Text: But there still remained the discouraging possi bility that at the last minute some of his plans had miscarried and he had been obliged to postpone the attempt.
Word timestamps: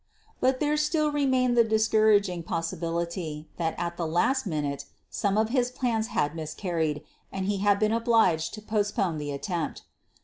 But 0.39 0.59
there 0.59 0.77
still 0.77 1.11
remained 1.11 1.55
the 1.55 1.63
discouraging 1.63 2.41
possi 2.41 2.75
bility 2.79 3.45
that 3.57 3.75
at 3.77 3.97
the 3.97 4.07
last 4.07 4.47
minute 4.47 4.85
some 5.11 5.37
of 5.37 5.49
his 5.49 5.69
plans 5.69 6.07
had 6.07 6.33
miscarried 6.35 7.03
and 7.31 7.45
he 7.45 7.57
had 7.57 7.77
been 7.77 7.91
obliged 7.93 8.55
to 8.55 8.63
postpone 8.63 9.19
the 9.19 9.29
attempt. 9.31 9.83